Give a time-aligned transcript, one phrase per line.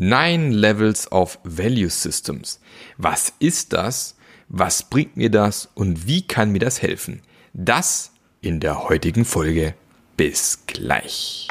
[0.00, 2.60] Nine Levels of Value Systems.
[2.98, 4.16] Was ist das?
[4.48, 5.70] Was bringt mir das?
[5.74, 7.20] Und wie kann mir das helfen?
[7.52, 9.74] Das in der heutigen Folge.
[10.16, 11.48] Bis gleich.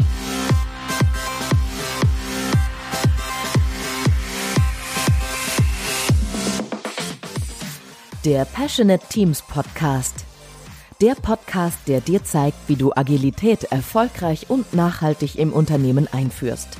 [8.23, 10.23] Der Passionate Teams Podcast.
[11.01, 16.77] Der Podcast, der dir zeigt, wie du Agilität erfolgreich und nachhaltig im Unternehmen einführst.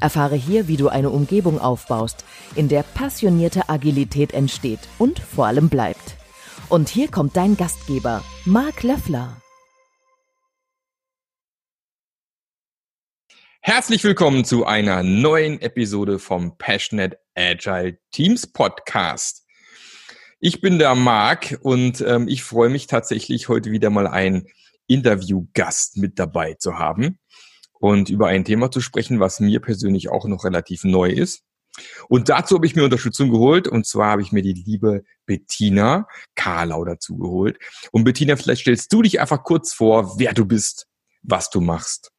[0.00, 2.24] Erfahre hier, wie du eine Umgebung aufbaust,
[2.54, 6.16] in der passionierte Agilität entsteht und vor allem bleibt.
[6.68, 9.40] Und hier kommt dein Gastgeber, Marc Löffler.
[13.60, 19.44] Herzlich willkommen zu einer neuen Episode vom Passionate Agile Teams Podcast.
[20.38, 24.46] Ich bin der Marc und ähm, ich freue mich tatsächlich heute wieder mal einen
[24.86, 27.18] Interviewgast mit dabei zu haben
[27.86, 31.42] und über ein Thema zu sprechen, was mir persönlich auch noch relativ neu ist.
[32.08, 36.08] Und dazu habe ich mir Unterstützung geholt und zwar habe ich mir die liebe Bettina
[36.34, 37.58] Karlau dazu geholt.
[37.92, 40.88] Und Bettina, vielleicht stellst du dich einfach kurz vor, wer du bist,
[41.22, 42.10] was du machst.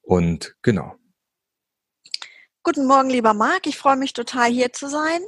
[0.00, 0.94] Und genau.
[2.62, 3.66] Guten Morgen, lieber Marc.
[3.66, 5.20] Ich freue mich total hier zu sein.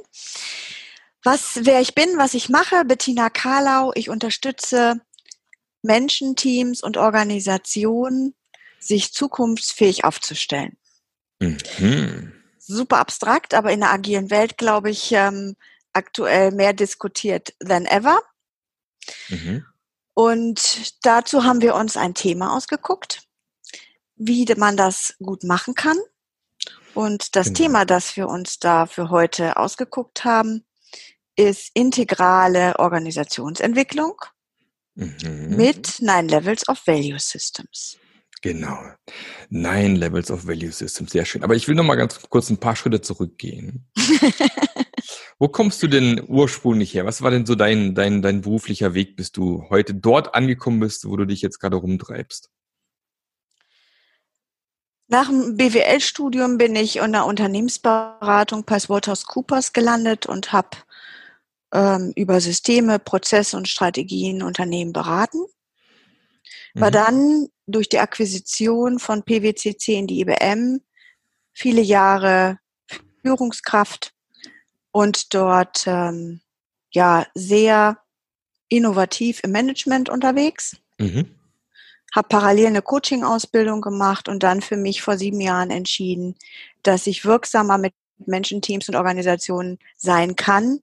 [1.23, 3.91] Was, wer ich bin, was ich mache, Bettina Karlau.
[3.93, 5.01] Ich unterstütze
[5.83, 8.33] Menschen, Teams und Organisationen
[8.79, 10.77] sich zukunftsfähig aufzustellen.
[11.39, 12.33] Mhm.
[12.59, 15.55] Super abstrakt, aber in der agilen Welt, glaube ich, ähm,
[15.93, 18.19] aktuell mehr diskutiert than ever.
[19.29, 19.65] Mhm.
[20.13, 23.23] Und dazu haben wir uns ein Thema ausgeguckt,
[24.15, 25.97] wie man das gut machen kann.
[26.93, 27.57] Und das genau.
[27.57, 30.65] Thema, das wir uns da für heute ausgeguckt haben,
[31.35, 34.15] ist integrale Organisationsentwicklung
[34.95, 35.55] mhm.
[35.55, 37.97] mit Nine Levels of Value Systems.
[38.41, 38.77] Genau.
[39.49, 41.43] Nine Levels of Value Systems, sehr schön.
[41.43, 43.87] Aber ich will noch mal ganz kurz ein paar Schritte zurückgehen.
[45.39, 47.05] Wo kommst du denn ursprünglich her?
[47.05, 51.07] Was war denn so dein, dein, dein beruflicher Weg, bis du heute dort angekommen bist,
[51.07, 52.49] wo du dich jetzt gerade rumtreibst?
[55.09, 60.77] Nach dem BWL-Studium bin ich in der Unternehmensberatung PricewaterhouseCoopers gelandet und habe
[61.71, 65.45] ähm, über Systeme, Prozesse und Strategien Unternehmen beraten.
[66.79, 66.93] War mhm.
[66.93, 70.81] dann durch die Akquisition von PwCC in die IBM
[71.53, 72.59] viele Jahre
[73.21, 74.13] Führungskraft
[74.91, 76.41] und dort ähm,
[76.91, 77.99] ja sehr
[78.69, 80.77] innovativ im Management unterwegs.
[80.99, 81.35] Mhm.
[82.15, 86.35] Habe parallel eine Coaching-Ausbildung gemacht und dann für mich vor sieben Jahren entschieden,
[86.83, 87.93] dass ich wirksamer mit
[88.25, 90.79] Menschen, Teams und Organisationen sein kann,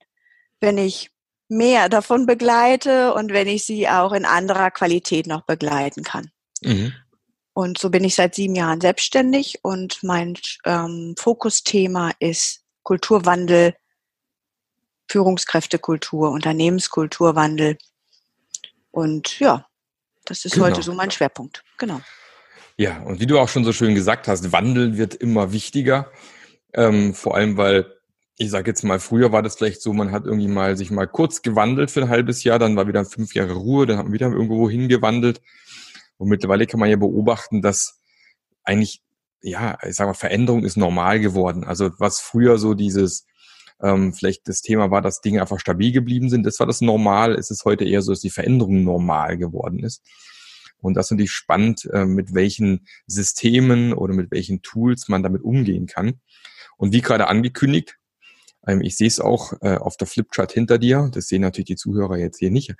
[0.60, 1.10] wenn ich
[1.48, 6.30] mehr davon begleite und wenn ich sie auch in anderer Qualität noch begleiten kann.
[6.62, 6.92] Mhm.
[7.52, 13.74] Und so bin ich seit sieben Jahren selbstständig und mein ähm, Fokusthema ist Kulturwandel,
[15.08, 17.78] Führungskräftekultur, Unternehmenskulturwandel.
[18.90, 19.66] Und ja,
[20.24, 20.66] das ist genau.
[20.66, 21.62] heute so mein Schwerpunkt.
[21.78, 22.00] Genau.
[22.76, 26.10] Ja, und wie du auch schon so schön gesagt hast, Wandel wird immer wichtiger.
[26.72, 27.86] Ähm, vor allem, weil
[28.36, 31.06] ich sage jetzt mal, früher war das vielleicht so, man hat irgendwie mal sich mal
[31.06, 34.12] kurz gewandelt für ein halbes Jahr, dann war wieder fünf Jahre Ruhe, dann hat man
[34.12, 35.40] wieder irgendwo hingewandelt.
[36.16, 38.00] Und mittlerweile kann man ja beobachten, dass
[38.64, 39.02] eigentlich,
[39.42, 41.64] ja, ich sage mal, Veränderung ist normal geworden.
[41.64, 43.26] Also was früher so dieses,
[43.80, 47.34] ähm, vielleicht das Thema war, dass Dinge einfach stabil geblieben sind, das war das Normal.
[47.34, 50.02] Es ist heute eher so, dass die Veränderung normal geworden ist.
[50.78, 55.42] Und das ist natürlich spannend, äh, mit welchen Systemen oder mit welchen Tools man damit
[55.42, 56.20] umgehen kann.
[56.76, 57.96] Und wie gerade angekündigt,
[58.66, 61.10] ähm, ich sehe es auch äh, auf der Flipchart hinter dir.
[61.12, 62.74] Das sehen natürlich die Zuhörer jetzt hier nicht.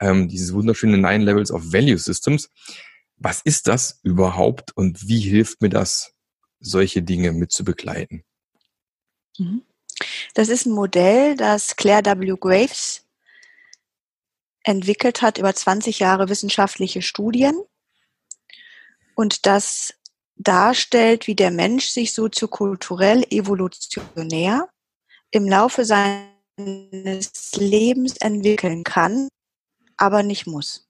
[0.00, 2.50] Ähm, dieses wunderschöne Nine Levels of Value Systems.
[3.16, 6.12] Was ist das überhaupt und wie hilft mir das,
[6.60, 8.24] solche Dinge mit zu begleiten?
[9.38, 9.62] Mhm.
[10.34, 12.34] Das ist ein Modell, das Claire W.
[12.38, 13.04] Graves
[14.64, 17.60] entwickelt hat über 20 Jahre wissenschaftliche Studien
[19.14, 19.94] und das
[20.36, 24.68] darstellt, wie der Mensch sich soziokulturell evolutionär
[25.32, 29.28] im Laufe seines Lebens entwickeln kann,
[29.96, 30.86] aber nicht muss.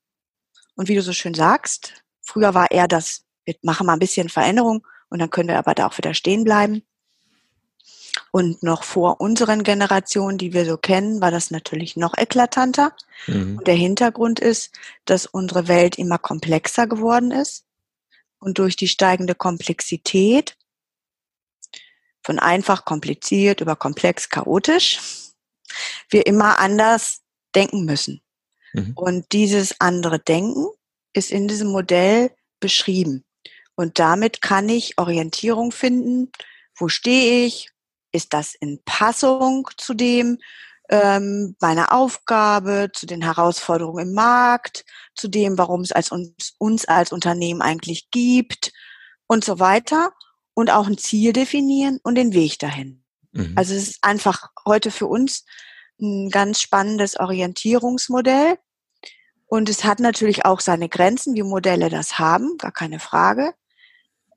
[0.75, 4.29] Und wie du so schön sagst, früher war er das, wir machen mal ein bisschen
[4.29, 6.83] Veränderung und dann können wir aber da auch wieder stehen bleiben.
[8.31, 12.95] Und noch vor unseren Generationen, die wir so kennen, war das natürlich noch eklatanter.
[13.27, 13.59] Mhm.
[13.59, 14.75] Und der Hintergrund ist,
[15.05, 17.65] dass unsere Welt immer komplexer geworden ist.
[18.39, 20.57] Und durch die steigende Komplexität
[22.23, 25.01] von einfach kompliziert über komplex chaotisch,
[26.11, 27.21] wir immer anders
[27.55, 28.23] denken müssen.
[28.73, 28.93] Mhm.
[28.95, 30.67] Und dieses andere Denken
[31.13, 32.31] ist in diesem Modell
[32.61, 33.25] beschrieben.
[33.75, 36.31] Und damit kann ich Orientierung finden,
[36.77, 37.71] wo stehe ich,
[38.13, 40.39] ist das in Passung zu dem,
[40.91, 44.85] ähm, meiner Aufgabe, zu den Herausforderungen im Markt,
[45.15, 48.73] zu dem, warum es als uns, uns als Unternehmen eigentlich gibt
[49.27, 50.13] und so weiter.
[50.55, 53.03] Und auch ein Ziel definieren und den Weg dahin.
[53.33, 53.53] Mhm.
[53.57, 55.45] Also es ist einfach heute für uns
[56.01, 58.59] ein ganz spannendes Orientierungsmodell.
[59.47, 63.55] Und es hat natürlich auch seine Grenzen, wie Modelle das haben, gar keine Frage.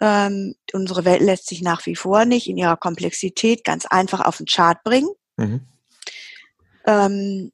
[0.02, 4.38] Ähm, unsere Welt lässt sich nach wie vor nicht in ihrer Komplexität ganz einfach auf
[4.38, 5.10] den Chart bringen.
[5.38, 5.62] Mhm.
[6.86, 7.52] Ähm,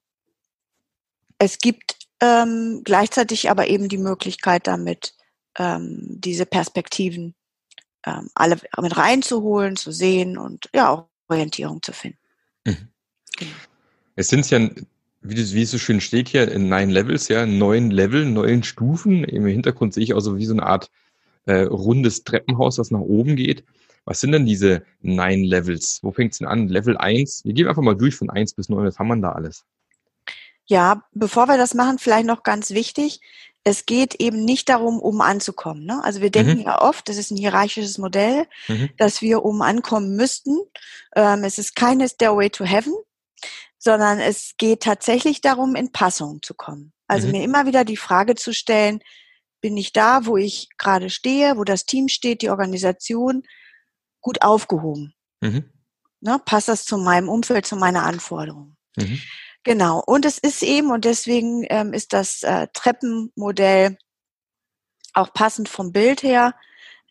[1.38, 5.14] es gibt ähm, gleichzeitig aber eben die Möglichkeit damit,
[5.58, 7.36] ähm, diese Perspektiven
[8.06, 12.20] ähm, alle mit reinzuholen, zu sehen und ja auch Orientierung zu finden.
[12.66, 12.90] Mhm.
[13.38, 13.52] Genau.
[14.16, 14.70] Es sind ja,
[15.22, 19.24] wie, es so schön steht hier, in nine Levels, ja, neun Level, neun Stufen.
[19.24, 20.90] Im Hintergrund sehe ich auch so wie so eine Art
[21.46, 23.64] äh, rundes Treppenhaus, das nach oben geht.
[24.06, 26.00] Was sind denn diese Nine Levels?
[26.02, 26.68] Wo fängt es denn an?
[26.68, 27.46] Level 1?
[27.46, 28.86] Wir gehen einfach mal durch von 1 bis 9.
[28.86, 29.64] Was haben wir da alles?
[30.72, 33.20] Ja, bevor wir das machen, vielleicht noch ganz wichtig.
[33.66, 35.84] Es geht eben nicht darum, um anzukommen.
[35.84, 36.02] Ne?
[36.02, 36.64] Also wir denken mhm.
[36.64, 38.90] ja oft, das ist ein hierarchisches Modell, mhm.
[38.98, 40.58] dass wir um ankommen müssten.
[41.14, 42.94] Ähm, es ist keine Stairway to Heaven,
[43.80, 46.94] sondern es geht tatsächlich darum, in Passung zu kommen.
[47.06, 47.34] Also mhm.
[47.34, 49.02] mir immer wieder die Frage zu stellen,
[49.60, 53.44] bin ich da, wo ich gerade stehe, wo das Team steht, die Organisation,
[54.22, 55.14] gut aufgehoben.
[55.42, 55.66] Mhm.
[56.22, 58.78] Ne, passt das zu meinem Umfeld, zu meiner Anforderung?
[58.96, 59.20] Mhm.
[59.64, 60.02] Genau.
[60.06, 63.98] Und es ist eben, und deswegen ähm, ist das äh, Treppenmodell
[65.14, 66.56] auch passend vom Bild her.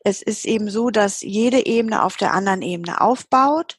[0.03, 3.79] Es ist eben so, dass jede Ebene auf der anderen Ebene aufbaut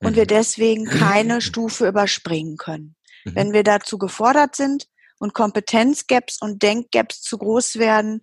[0.00, 0.16] und mhm.
[0.16, 2.96] wir deswegen keine Stufe überspringen können.
[3.24, 3.34] Mhm.
[3.34, 4.88] Wenn wir dazu gefordert sind
[5.18, 8.22] und Kompetenzgaps und Denkgaps zu groß werden,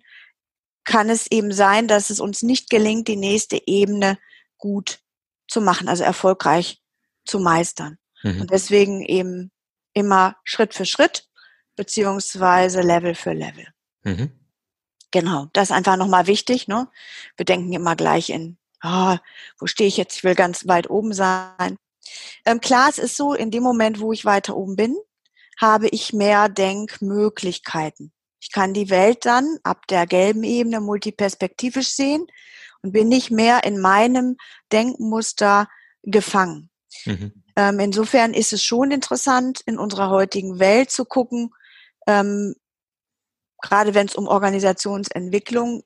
[0.84, 4.18] kann es eben sein, dass es uns nicht gelingt, die nächste Ebene
[4.58, 5.00] gut
[5.46, 6.80] zu machen, also erfolgreich
[7.24, 7.98] zu meistern.
[8.22, 8.42] Mhm.
[8.42, 9.50] Und deswegen eben
[9.98, 11.28] immer Schritt für Schritt
[11.76, 13.66] beziehungsweise Level für Level.
[14.02, 14.32] Mhm.
[15.10, 16.68] Genau, das ist einfach nochmal wichtig.
[16.68, 16.88] Ne?
[17.36, 19.16] Wir denken immer gleich in, oh,
[19.58, 20.16] wo stehe ich jetzt?
[20.16, 21.76] Ich will ganz weit oben sein.
[22.44, 24.96] Ähm, klar, es ist so, in dem Moment, wo ich weiter oben bin,
[25.60, 28.12] habe ich mehr Denkmöglichkeiten.
[28.40, 32.26] Ich kann die Welt dann ab der gelben Ebene multiperspektivisch sehen
[32.82, 34.36] und bin nicht mehr in meinem
[34.72, 35.68] Denkmuster
[36.02, 36.70] gefangen.
[37.04, 37.32] Mhm.
[37.58, 41.52] Ähm, insofern ist es schon interessant, in unserer heutigen Welt zu gucken,
[42.06, 42.54] ähm,
[43.60, 45.82] gerade wenn es um Organisationsentwicklung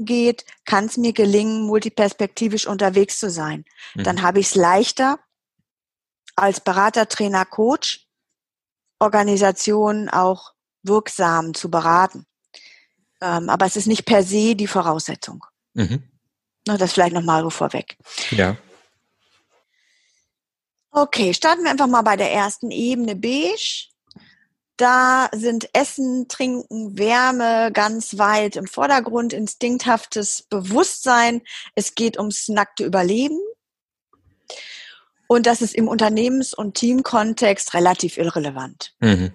[0.00, 3.64] geht, kann es mir gelingen, multiperspektivisch unterwegs zu sein.
[3.94, 4.02] Mhm.
[4.02, 5.20] Dann habe ich es leichter,
[6.34, 8.08] als Berater, Trainer, Coach
[8.98, 12.26] Organisationen auch wirksam zu beraten.
[13.20, 15.44] Ähm, aber es ist nicht per se die Voraussetzung.
[15.74, 16.02] Mhm.
[16.64, 17.96] Das vielleicht nochmal so vorweg.
[18.30, 18.56] Ja.
[20.94, 23.88] Okay, starten wir einfach mal bei der ersten Ebene beige.
[24.76, 31.40] Da sind Essen, Trinken, Wärme ganz weit im Vordergrund, instinkthaftes Bewusstsein.
[31.74, 33.38] Es geht ums nackte Überleben.
[35.28, 38.94] Und das ist im Unternehmens- und Teamkontext relativ irrelevant.
[39.00, 39.32] Mhm.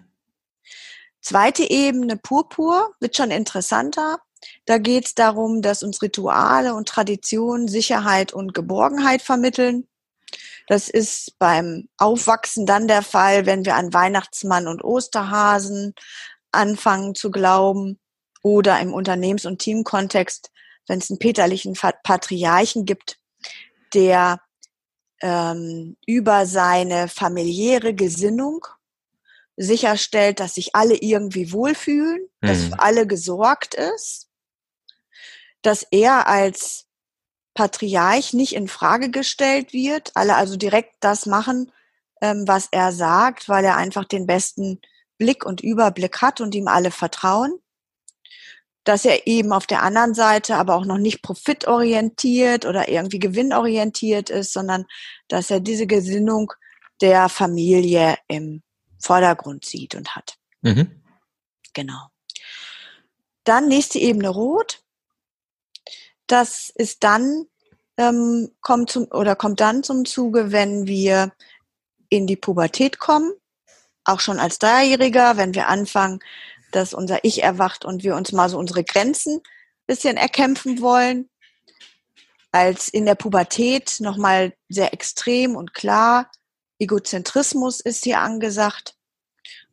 [1.21, 4.19] Zweite Ebene Purpur wird schon interessanter.
[4.65, 9.87] Da geht es darum, dass uns Rituale und Traditionen Sicherheit und Geborgenheit vermitteln.
[10.67, 15.93] Das ist beim Aufwachsen dann der Fall, wenn wir an Weihnachtsmann und Osterhasen
[16.51, 17.99] anfangen zu glauben
[18.43, 20.51] oder im Unternehmens- und Teamkontext,
[20.87, 23.17] wenn es einen peterlichen Patriarchen gibt,
[23.93, 24.41] der
[25.21, 28.65] ähm, über seine familiäre Gesinnung
[29.55, 32.47] sicherstellt, dass sich alle irgendwie wohlfühlen, mhm.
[32.47, 34.27] dass für alle gesorgt ist
[35.67, 36.86] dass er als
[37.57, 41.71] Patriarch nicht in Frage gestellt wird, alle also direkt das machen,
[42.21, 44.79] ähm, was er sagt, weil er einfach den besten
[45.17, 47.59] Blick und Überblick hat und ihm alle vertrauen.
[48.83, 54.29] Dass er eben auf der anderen Seite aber auch noch nicht profitorientiert oder irgendwie gewinnorientiert
[54.29, 54.85] ist, sondern
[55.27, 56.53] dass er diese Gesinnung
[57.01, 58.61] der Familie im
[58.99, 60.35] Vordergrund sieht und hat.
[60.61, 61.01] Mhm.
[61.73, 62.07] Genau.
[63.45, 64.83] Dann nächste Ebene Rot.
[66.27, 67.45] Das ist dann,
[67.97, 71.31] ähm, kommt zum, oder kommt dann zum Zuge, wenn wir
[72.09, 73.31] in die Pubertät kommen,
[74.03, 76.19] auch schon als Dreijähriger, wenn wir anfangen,
[76.71, 79.41] dass unser Ich erwacht und wir uns mal so unsere Grenzen
[79.87, 81.29] bisschen erkämpfen wollen,
[82.51, 86.29] als in der Pubertät nochmal sehr extrem und klar.
[86.79, 88.95] Egozentrismus ist hier angesagt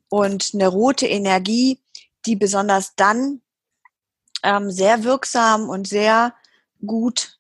[0.08, 1.82] und eine rote Energie,
[2.26, 3.42] die besonders dann
[4.42, 6.34] ähm, sehr wirksam und sehr
[6.86, 7.38] gut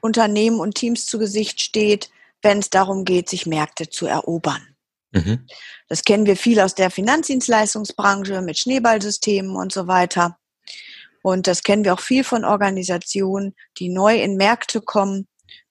[0.00, 2.10] Unternehmen und Teams zu Gesicht steht,
[2.42, 4.76] wenn es darum geht, sich Märkte zu erobern.
[5.12, 5.46] Mhm.
[5.88, 10.38] Das kennen wir viel aus der Finanzdienstleistungsbranche mit Schneeballsystemen und so weiter.
[11.22, 15.26] Und das kennen wir auch viel von Organisationen, die neu in Märkte kommen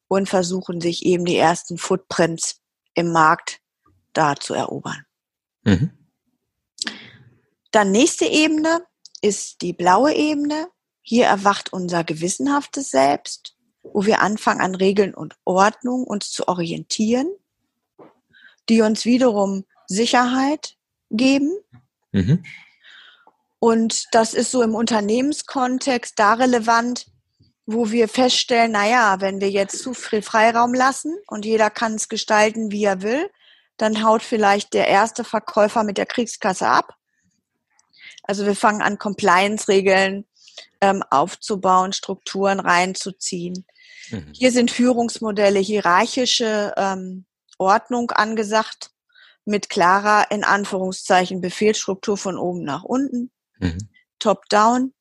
[0.07, 2.61] und versuchen, sich eben die ersten Footprints
[2.93, 3.59] im Markt
[4.13, 5.05] da zu erobern.
[5.63, 5.91] Mhm.
[7.71, 8.85] Dann nächste Ebene
[9.21, 10.67] ist die blaue Ebene.
[11.07, 17.27] Hier erwacht unser gewissenhaftes Selbst, wo wir anfangen an Regeln und Ordnung uns zu orientieren,
[18.69, 20.77] die uns wiederum Sicherheit
[21.11, 21.51] geben.
[22.11, 22.43] Mhm.
[23.59, 27.05] Und das ist so im Unternehmenskontext da relevant,
[27.67, 32.09] wo wir feststellen, naja, wenn wir jetzt zu viel Freiraum lassen und jeder kann es
[32.09, 33.29] gestalten, wie er will,
[33.77, 36.95] dann haut vielleicht der erste Verkäufer mit der Kriegskasse ab.
[38.23, 40.25] Also wir fangen an, Compliance-Regeln
[40.85, 43.65] ähm, aufzubauen, Strukturen reinzuziehen.
[44.09, 44.31] Mhm.
[44.33, 47.25] Hier sind Führungsmodelle, hierarchische ähm,
[47.57, 48.91] Ordnung angesagt
[49.45, 53.89] mit klarer, in Anführungszeichen, Befehlsstruktur von oben nach unten, mhm.
[54.19, 54.93] top-down.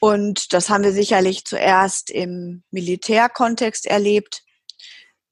[0.00, 4.42] Und das haben wir sicherlich zuerst im Militärkontext erlebt,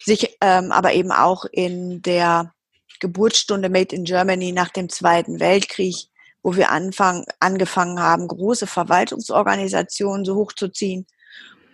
[0.03, 2.53] sich ähm, aber eben auch in der
[3.01, 6.09] Geburtsstunde Made in Germany nach dem Zweiten Weltkrieg,
[6.43, 11.07] wo wir anfang, angefangen haben, große Verwaltungsorganisationen so hochzuziehen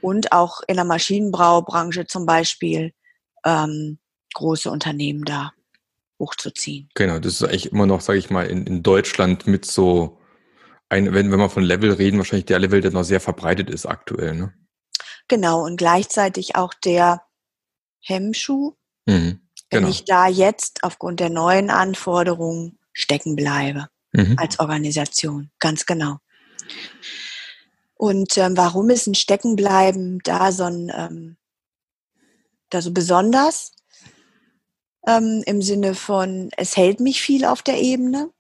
[0.01, 2.93] und auch in der Maschinenbaubranche zum Beispiel
[3.45, 3.99] ähm,
[4.35, 5.53] große Unternehmen da
[6.19, 6.91] hochzuziehen.
[6.95, 10.19] Genau, das ist eigentlich immer noch, sage ich mal, in, in Deutschland mit so,
[10.89, 13.87] ein, wenn, wenn wir von Level reden, wahrscheinlich der Level, der noch sehr verbreitet ist
[13.87, 14.35] aktuell.
[14.35, 14.53] Ne?
[15.29, 17.23] Genau, und gleichzeitig auch der
[18.01, 18.75] Hemmschuh,
[19.07, 19.41] mhm.
[19.71, 19.83] Genau.
[19.83, 24.39] Wenn ich da jetzt aufgrund der neuen Anforderungen stecken bleibe mhm.
[24.39, 26.19] als Organisation, ganz genau.
[27.95, 31.37] Und ähm, warum ist ein Steckenbleiben da so ein ähm,
[32.71, 33.73] da so besonders?
[35.07, 38.31] Ähm, Im Sinne von, es hält mich viel auf der Ebene.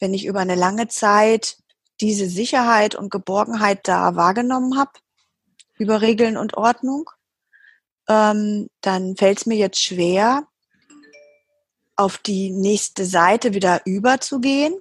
[0.00, 1.56] Wenn ich über eine lange Zeit
[2.00, 4.92] diese Sicherheit und Geborgenheit da wahrgenommen habe,
[5.78, 7.10] über Regeln und Ordnung,
[8.08, 10.46] ähm, dann fällt es mir jetzt schwer,
[11.96, 14.74] auf die nächste Seite wieder überzugehen,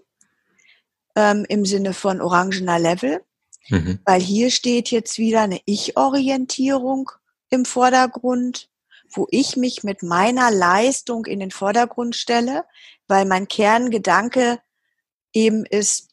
[1.16, 3.24] ähm, im Sinne von orangener Level,
[3.70, 4.00] mhm.
[4.06, 7.12] weil hier steht jetzt wieder eine Ich-Orientierung
[7.50, 8.70] im Vordergrund,
[9.12, 12.66] wo ich mich mit meiner Leistung in den Vordergrund stelle,
[13.08, 14.60] weil mein Kerngedanke
[15.34, 16.10] eben ist,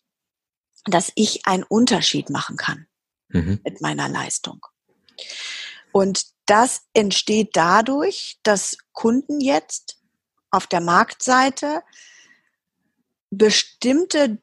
[0.85, 2.87] dass ich einen Unterschied machen kann
[3.29, 3.61] mhm.
[3.65, 4.65] mit meiner Leistung.
[5.93, 9.99] Und das entsteht dadurch, dass Kunden jetzt
[10.51, 11.83] auf der Marktseite
[13.31, 14.39] bestimmte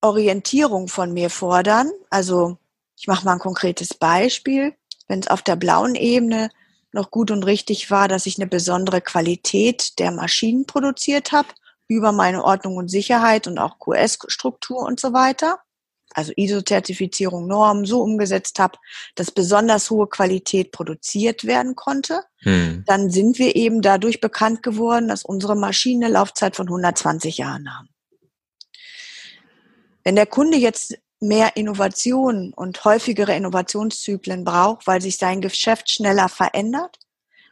[0.00, 1.90] Orientierung von mir fordern.
[2.10, 2.58] Also
[2.96, 4.74] ich mache mal ein konkretes Beispiel.
[5.06, 6.50] Wenn es auf der blauen Ebene
[6.92, 11.48] noch gut und richtig war, dass ich eine besondere Qualität der Maschinen produziert habe,
[11.86, 15.58] über meine Ordnung und Sicherheit und auch QS-Struktur und so weiter,
[16.14, 18.78] also ISO-Zertifizierung, Normen so umgesetzt habe,
[19.14, 22.84] dass besonders hohe Qualität produziert werden konnte, hm.
[22.86, 27.74] dann sind wir eben dadurch bekannt geworden, dass unsere Maschinen eine Laufzeit von 120 Jahren
[27.76, 27.88] haben.
[30.08, 36.30] Wenn der Kunde jetzt mehr Innovationen und häufigere Innovationszyklen braucht, weil sich sein Geschäft schneller
[36.30, 36.98] verändert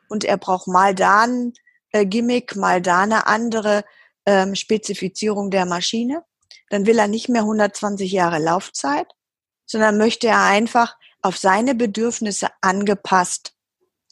[0.09, 1.53] und er braucht mal da ein
[1.91, 3.85] äh, Gimmick, mal da eine andere
[4.25, 6.25] ähm, Spezifizierung der Maschine,
[6.71, 9.09] dann will er nicht mehr 120 Jahre Laufzeit,
[9.67, 13.53] sondern möchte er einfach auf seine Bedürfnisse angepasst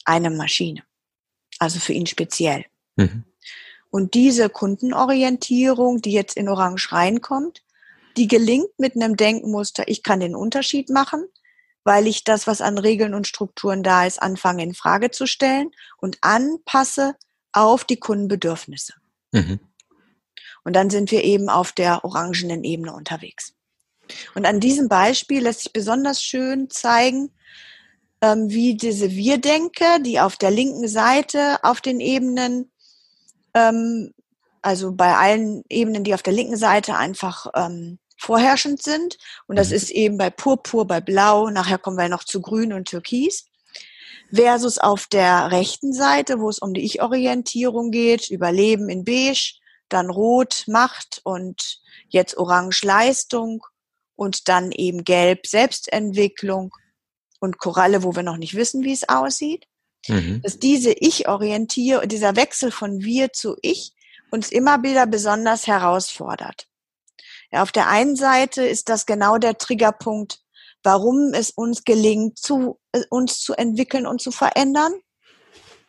[0.03, 0.83] eine Maschine.
[1.57, 2.65] Also für ihn speziell.
[2.95, 3.23] Mhm.
[3.89, 7.64] Und diese Kundenorientierung, die jetzt in Orange reinkommt,
[8.17, 11.25] die gelingt mit einem Denkmuster, ich kann den Unterschied machen,
[11.83, 15.71] weil ich das, was an Regeln und Strukturen da ist, anfange in Frage zu stellen
[15.97, 17.15] und anpasse
[17.51, 18.93] auf die Kundenbedürfnisse.
[19.31, 19.59] Mhm.
[20.63, 23.53] Und dann sind wir eben auf der orangenen Ebene unterwegs.
[24.33, 27.31] Und an diesem Beispiel lässt sich besonders schön zeigen,
[28.21, 32.71] ähm, wie diese Wir-Denke, die auf der linken Seite auf den Ebenen,
[33.53, 34.13] ähm,
[34.61, 39.17] also bei allen Ebenen, die auf der linken Seite einfach ähm, vorherrschend sind.
[39.47, 39.75] Und das mhm.
[39.75, 43.45] ist eben bei Purpur, bei Blau, nachher kommen wir noch zu Grün und Türkis.
[44.33, 49.53] Versus auf der rechten Seite, wo es um die Ich-Orientierung geht, Überleben in Beige,
[49.89, 51.79] dann Rot Macht und
[52.09, 53.63] jetzt Orange Leistung
[54.15, 56.73] und dann eben Gelb Selbstentwicklung
[57.39, 59.67] und Koralle, wo wir noch nicht wissen, wie es aussieht.
[60.07, 60.41] Mhm.
[60.41, 63.93] Dass diese Ich-Orientierung, dieser Wechsel von wir zu ich
[64.31, 66.67] uns immer wieder besonders herausfordert.
[67.55, 70.39] Auf der einen Seite ist das genau der Triggerpunkt,
[70.83, 74.93] warum es uns gelingt, zu, äh, uns zu entwickeln und zu verändern.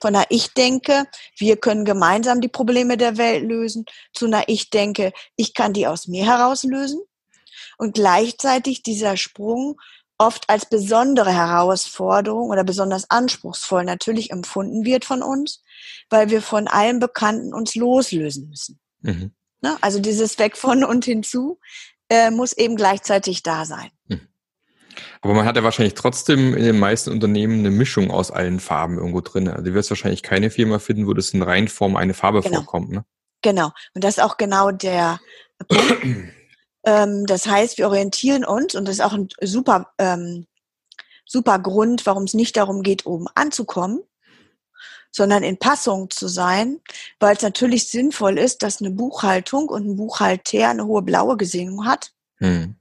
[0.00, 1.04] Von einer Ich denke,
[1.38, 5.86] wir können gemeinsam die Probleme der Welt lösen, zu einer Ich denke, ich kann die
[5.86, 7.00] aus mir heraus lösen.
[7.78, 9.78] Und gleichzeitig dieser Sprung
[10.18, 15.62] oft als besondere Herausforderung oder besonders anspruchsvoll natürlich empfunden wird von uns,
[16.08, 18.80] weil wir von allem Bekannten uns loslösen müssen.
[19.00, 19.34] Mhm.
[19.66, 19.76] Ne?
[19.80, 21.58] Also dieses Weg von und hinzu
[22.08, 23.90] äh, muss eben gleichzeitig da sein.
[24.06, 24.20] Mhm.
[25.22, 28.96] Aber man hat ja wahrscheinlich trotzdem in den meisten Unternehmen eine Mischung aus allen Farben
[28.96, 29.48] irgendwo drin.
[29.48, 32.58] Also du wirst wahrscheinlich keine Firma finden, wo das in Reihenform eine Farbe genau.
[32.58, 32.92] vorkommt.
[32.92, 33.04] Ne?
[33.42, 33.72] Genau.
[33.94, 35.18] Und das ist auch genau der
[35.66, 36.04] Punkt.
[36.84, 40.46] ähm, das heißt, wir orientieren uns, und das ist auch ein super, ähm,
[41.24, 44.04] super Grund, warum es nicht darum geht, oben anzukommen,
[45.16, 46.78] sondern in Passung zu sein,
[47.20, 51.86] weil es natürlich sinnvoll ist, dass eine Buchhaltung und ein Buchhalter eine hohe blaue Gesinnung
[51.86, 52.12] hat.
[52.36, 52.76] Hm.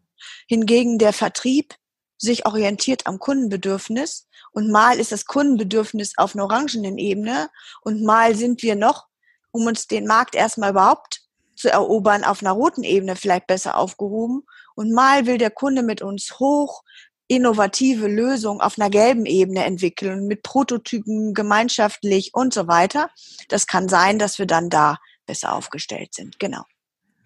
[0.46, 1.76] Hingegen der Vertrieb
[2.18, 7.50] sich orientiert am Kundenbedürfnis und mal ist das Kundenbedürfnis auf einer orangenen Ebene
[7.84, 9.08] und mal sind wir noch,
[9.52, 11.22] um uns den Markt erstmal überhaupt
[11.56, 14.44] zu erobern, auf einer roten Ebene vielleicht besser aufgehoben
[14.76, 16.84] und mal will der Kunde mit uns hoch
[17.28, 23.10] innovative Lösungen auf einer gelben Ebene entwickeln, mit Prototypen gemeinschaftlich und so weiter.
[23.50, 26.40] Das kann sein, dass wir dann da besser aufgestellt sind.
[26.40, 26.64] Genau.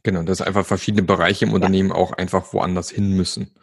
[0.04, 1.96] Genau, dass einfach verschiedene Bereiche im Unternehmen ja.
[1.96, 3.54] auch einfach woanders hin müssen.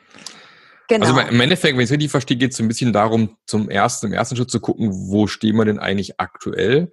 [0.89, 1.07] Genau.
[1.07, 3.71] Also im Endeffekt, wenn ich es richtig verstehe, geht es so ein bisschen darum, zum
[3.71, 6.93] ersten, im ersten Schritt zu gucken, wo stehen wir denn eigentlich aktuell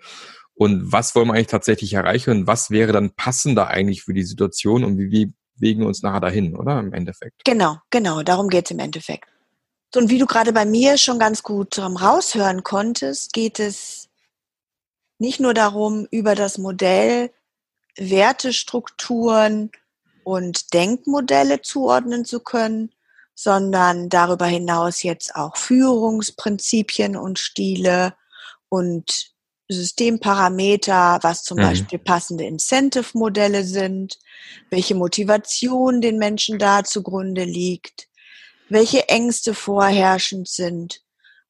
[0.55, 4.23] und was wollen wir eigentlich tatsächlich erreichen und was wäre dann passender eigentlich für die
[4.23, 6.79] Situation und wie, wie bewegen wir uns nachher dahin, oder?
[6.79, 7.43] Im Endeffekt.
[7.45, 9.27] Genau, genau, darum geht es im Endeffekt.
[9.95, 14.09] Und wie du gerade bei mir schon ganz gut ähm, raushören konntest, geht es
[15.19, 17.31] nicht nur darum, über das Modell
[17.95, 19.71] Wertestrukturen
[20.23, 22.91] und Denkmodelle zuordnen zu können,
[23.35, 28.15] sondern darüber hinaus jetzt auch Führungsprinzipien und Stile
[28.69, 29.33] und
[29.69, 31.63] Systemparameter, was zum mhm.
[31.63, 34.19] Beispiel passende Incentive-Modelle sind,
[34.69, 38.08] welche Motivation den Menschen da zugrunde liegt,
[38.69, 41.02] welche Ängste vorherrschend sind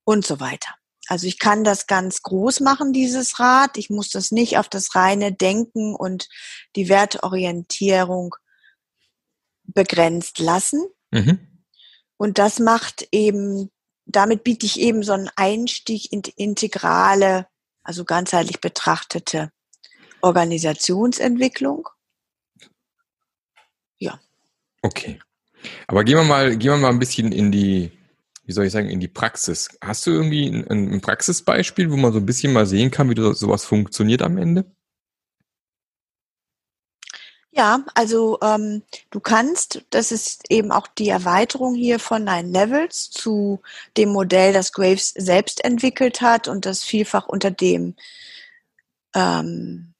[0.03, 0.75] und so weiter.
[1.07, 3.77] Also ich kann das ganz groß machen, dieses Rad.
[3.77, 6.29] Ich muss das nicht auf das reine Denken und
[6.75, 8.35] die Wertorientierung
[9.63, 10.85] begrenzt lassen.
[11.11, 11.63] Mhm.
[12.17, 13.69] Und das macht eben,
[14.05, 17.47] damit biete ich eben so einen Einstieg in integrale,
[17.83, 19.51] also ganzheitlich betrachtete
[20.21, 21.89] Organisationsentwicklung.
[23.97, 24.21] Ja.
[24.81, 25.19] Okay.
[25.87, 27.91] Aber gehen wir mal, gehen wir mal ein bisschen in die,
[28.45, 29.69] wie soll ich sagen, in die Praxis.
[29.81, 33.35] Hast du irgendwie ein, ein Praxisbeispiel, wo man so ein bisschen mal sehen kann, wie
[33.35, 34.65] sowas funktioniert am Ende?
[37.55, 43.11] Ja, also ähm, du kannst, das ist eben auch die Erweiterung hier von Nine Levels
[43.11, 43.61] zu
[43.95, 47.95] dem Modell, das Graves selbst entwickelt hat und das vielfach unter dem
[49.13, 49.93] ähm,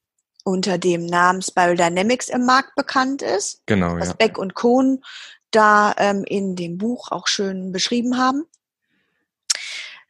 [0.43, 3.62] unter dem Namen Spiral Dynamics im Markt bekannt ist.
[3.67, 3.97] Genau.
[3.97, 4.13] Was ja.
[4.13, 5.04] Beck und Kohn
[5.56, 8.44] da ähm, in dem Buch auch schön beschrieben haben.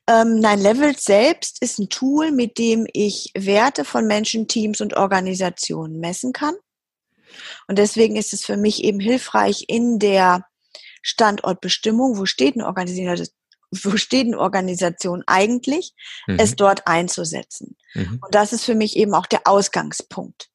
[0.07, 4.95] Ähm, Nine Levels selbst ist ein Tool, mit dem ich Werte von Menschen, Teams und
[4.95, 6.55] Organisationen messen kann.
[7.67, 10.45] Und deswegen ist es für mich eben hilfreich in der
[11.01, 13.27] Standortbestimmung, wo steht eine Organisation,
[13.71, 15.93] wo steht eine Organisation eigentlich,
[16.27, 16.37] mhm.
[16.39, 17.77] es dort einzusetzen.
[17.93, 18.19] Mhm.
[18.23, 20.49] Und das ist für mich eben auch der Ausgangspunkt.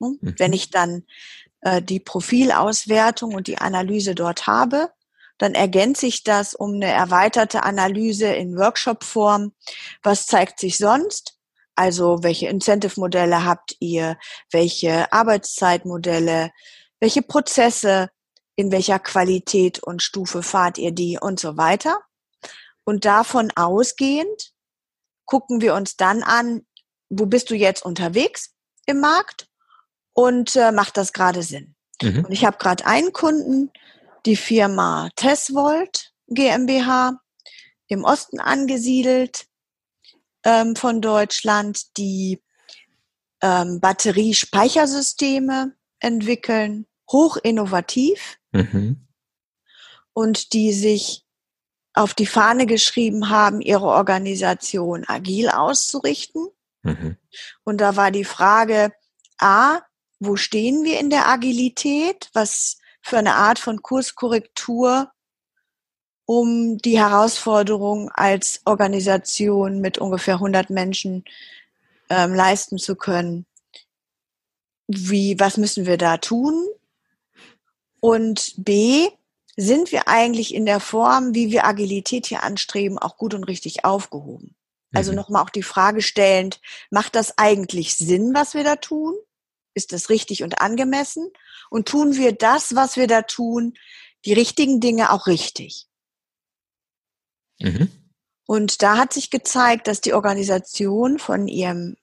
[0.00, 0.18] Hm?
[0.20, 0.34] Mhm.
[0.38, 1.04] Wenn ich dann
[1.60, 4.90] äh, die Profilauswertung und die Analyse dort habe,
[5.38, 9.52] dann ergänze ich das um eine erweiterte Analyse in Workshop-Form.
[10.02, 11.38] Was zeigt sich sonst?
[11.76, 14.18] Also welche Incentive-Modelle habt ihr?
[14.50, 16.50] Welche Arbeitszeitmodelle?
[17.00, 18.10] Welche Prozesse?
[18.56, 22.00] In welcher Qualität und Stufe fahrt ihr die und so weiter?
[22.84, 24.52] Und davon ausgehend
[25.24, 26.66] gucken wir uns dann an,
[27.08, 28.54] wo bist du jetzt unterwegs
[28.86, 29.47] im Markt
[30.18, 31.76] und äh, macht das gerade Sinn?
[32.02, 32.24] Mhm.
[32.24, 33.70] Und ich habe gerade einen Kunden,
[34.26, 37.20] die Firma Tesvolt GmbH
[37.86, 39.46] im Osten angesiedelt
[40.42, 42.42] ähm, von Deutschland, die
[43.42, 49.06] ähm, Batteriespeichersysteme entwickeln, hoch innovativ mhm.
[50.14, 51.22] und die sich
[51.94, 56.48] auf die Fahne geschrieben haben, ihre Organisation agil auszurichten.
[56.82, 57.16] Mhm.
[57.62, 58.90] Und da war die Frage,
[59.38, 59.78] a,
[60.20, 62.30] wo stehen wir in der Agilität?
[62.32, 65.10] Was für eine Art von Kurskorrektur
[66.26, 71.24] um die Herausforderung als Organisation mit ungefähr 100 Menschen
[72.10, 73.46] ähm, leisten zu können.
[74.86, 76.66] Wie, was müssen wir da tun?
[78.00, 79.08] Und B,
[79.56, 83.84] sind wir eigentlich in der Form, wie wir Agilität hier anstreben, auch gut und richtig
[83.84, 84.54] aufgehoben?
[84.92, 85.16] Also mhm.
[85.16, 89.14] nochmal auch die Frage stellend, macht das eigentlich Sinn, was wir da tun?
[89.78, 91.30] Ist das richtig und angemessen?
[91.70, 93.74] Und tun wir das, was wir da tun,
[94.24, 95.86] die richtigen Dinge auch richtig?
[97.60, 97.88] Mhm.
[98.44, 101.96] Und da hat sich gezeigt, dass die Organisation von ihrem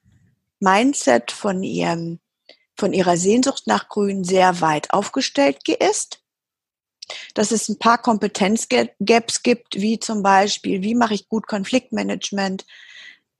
[0.58, 2.18] Mindset, von ihrem,
[2.78, 6.22] von ihrer Sehnsucht nach Grün sehr weit aufgestellt ist.
[7.34, 12.64] Dass es ein paar Kompetenzgaps gibt, wie zum Beispiel, wie mache ich gut Konfliktmanagement,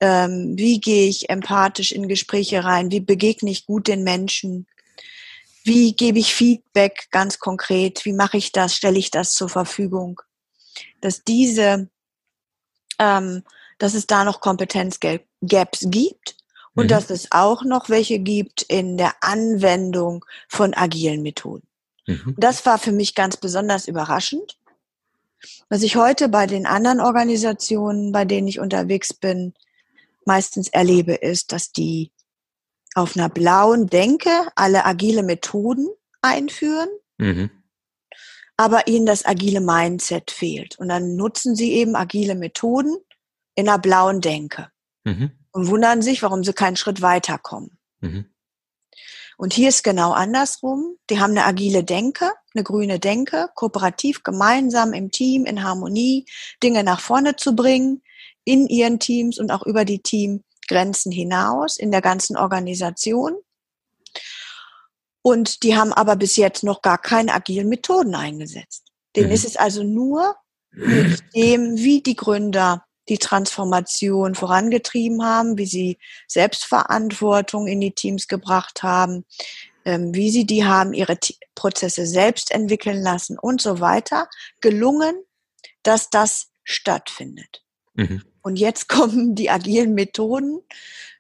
[0.01, 4.67] ähm, wie gehe ich empathisch in Gespräche rein, wie begegne ich gut den Menschen,
[5.65, 10.21] wie gebe ich Feedback ganz konkret, wie mache ich das, stelle ich das zur Verfügung,
[11.01, 11.89] dass diese,
[12.99, 13.43] ähm,
[13.79, 16.37] dass es da noch Kompetenzgaps gibt
[16.75, 16.89] und mhm.
[16.89, 21.67] dass es auch noch welche gibt in der Anwendung von agilen Methoden.
[22.07, 22.35] Mhm.
[22.37, 24.57] Das war für mich ganz besonders überraschend.
[25.69, 29.53] Was ich heute bei den anderen Organisationen, bei denen ich unterwegs bin,
[30.27, 32.13] meistens erlebe, ist, dass die
[32.95, 35.89] auf einer blauen Denke alle agile Methoden
[36.23, 37.51] einführen, mhm.
[38.57, 40.79] aber ihnen das agile Mindset fehlt.
[40.79, 42.97] Und dann nutzen sie eben agile Methoden
[43.55, 44.71] in einer blauen Denke
[45.05, 45.31] mhm.
[45.53, 47.79] und wundern sich, warum sie keinen Schritt weiterkommen.
[48.01, 48.27] Mhm.
[49.39, 50.97] Und hier ist genau andersrum.
[51.11, 56.25] Die haben eine agile Denke, eine grüne Denke, kooperativ, gemeinsam im Team, in Harmonie,
[56.63, 58.03] Dinge nach vorne zu bringen,
[58.47, 63.35] in ihren Teams und auch über die Teamgrenzen hinaus, in der ganzen Organisation.
[65.21, 68.85] Und die haben aber bis jetzt noch gar keine agilen Methoden eingesetzt.
[69.17, 69.35] Denen mhm.
[69.35, 70.37] ist es also nur
[70.71, 78.29] mit dem, wie die Gründer die Transformation vorangetrieben haben, wie sie Selbstverantwortung in die Teams
[78.29, 79.25] gebracht haben,
[79.85, 81.19] ähm, wie sie die haben ihre
[81.55, 84.29] Prozesse selbst entwickeln lassen und so weiter,
[84.61, 85.17] gelungen,
[85.83, 87.65] dass das stattfindet.
[87.95, 88.23] Mhm.
[88.47, 90.63] Und jetzt kommen die agilen Methoden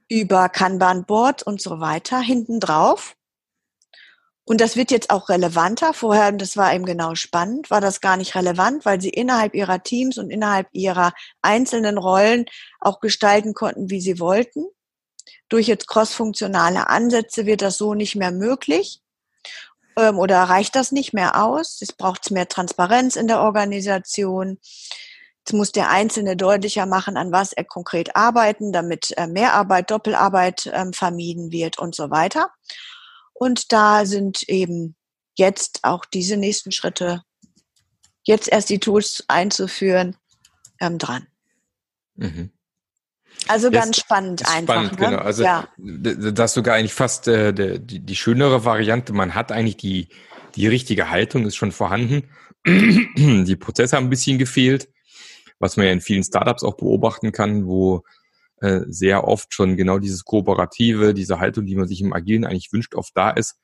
[0.09, 3.17] über Kanban Board und so weiter hinten drauf.
[4.45, 5.93] Und das wird jetzt auch relevanter.
[5.93, 9.83] Vorher, das war eben genau spannend, war das gar nicht relevant, weil sie innerhalb ihrer
[9.83, 11.13] Teams und innerhalb ihrer
[11.43, 12.47] einzelnen Rollen
[12.79, 14.65] auch gestalten konnten, wie sie wollten.
[15.49, 19.01] Durch jetzt crossfunktionale Ansätze wird das so nicht mehr möglich
[19.99, 21.83] ähm, oder reicht das nicht mehr aus.
[21.83, 24.61] Es braucht mehr Transparenz in der Organisation.
[25.47, 30.69] Jetzt muss der Einzelne deutlicher machen, an was er konkret arbeiten, damit äh, Mehrarbeit, Doppelarbeit
[30.75, 32.51] ähm, vermieden wird und so weiter.
[33.33, 34.97] Und da sind eben
[35.37, 37.23] jetzt auch diese nächsten Schritte,
[38.25, 40.17] jetzt erst die Tools einzuführen,
[40.81, 41.29] ähm, dran.
[42.17, 42.51] Mhm.
[43.47, 44.75] Also ganz spannend einfach.
[44.75, 45.07] Spannend, ne?
[45.11, 45.19] genau.
[45.19, 45.69] Also ja.
[45.77, 49.13] das ist sogar eigentlich fast äh, die, die schönere Variante.
[49.13, 50.09] Man hat eigentlich die,
[50.57, 52.29] die richtige Haltung, ist schon vorhanden.
[52.67, 54.89] die Prozesse haben ein bisschen gefehlt,
[55.59, 58.03] was man ja in vielen Startups auch beobachten kann, wo
[58.61, 62.73] äh, sehr oft schon genau dieses Kooperative, diese Haltung, die man sich im Agilen eigentlich
[62.73, 63.57] wünscht, oft da ist.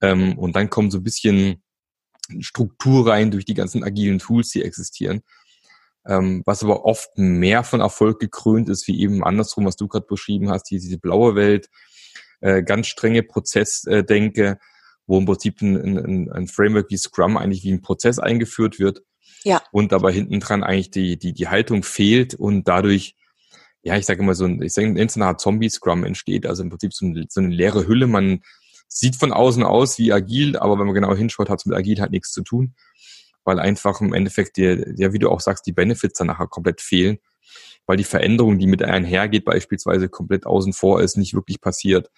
[0.00, 1.62] Ähm, und dann kommt so ein bisschen
[2.40, 5.22] Struktur rein durch die ganzen agilen Tools, die existieren.
[6.06, 10.06] Ähm, was aber oft mehr von Erfolg gekrönt ist, wie eben andersrum, was du gerade
[10.06, 11.68] beschrieben hast, die, diese blaue Welt,
[12.40, 14.58] äh, ganz strenge Prozessdenke,
[15.06, 19.02] wo im Prinzip ein, ein, ein Framework wie Scrum eigentlich wie ein Prozess eingeführt wird.
[19.44, 19.62] Ja.
[19.72, 23.16] Und aber hinten dran eigentlich die, die, die Haltung fehlt und dadurch
[23.82, 26.62] ja, ich sage immer so ein, ich sage, in so einer Art Zombie-Scrum entsteht, also
[26.62, 28.06] im Prinzip so eine, so eine leere Hülle.
[28.06, 28.42] Man
[28.88, 32.00] sieht von außen aus wie agil, aber wenn man genau hinschaut, hat es mit agil
[32.00, 32.74] halt nichts zu tun,
[33.44, 36.80] weil einfach im Endeffekt dir, ja, wie du auch sagst, die Benefits dann nachher komplett
[36.80, 37.18] fehlen,
[37.86, 42.10] weil die Veränderung, die mit einhergeht, beispielsweise komplett außen vor ist, nicht wirklich passiert,